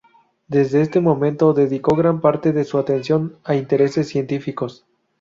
Desde 0.47 0.81
este 0.81 0.99
momento, 0.99 1.53
dedicó 1.53 1.95
gran 1.95 2.21
parte 2.21 2.53
de 2.53 2.63
su 2.63 2.79
atención 2.79 3.37
a 3.43 3.53
intereses 3.53 4.07
científicos. 4.09 4.87